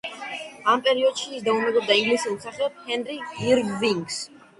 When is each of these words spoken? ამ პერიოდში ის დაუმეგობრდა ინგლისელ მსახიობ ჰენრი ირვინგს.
ამ 0.71 0.79
პერიოდში 0.85 1.27
ის 1.39 1.43
დაუმეგობრდა 1.47 1.97
ინგლისელ 2.03 2.33
მსახიობ 2.37 2.81
ჰენრი 2.87 3.19
ირვინგს. 3.51 4.19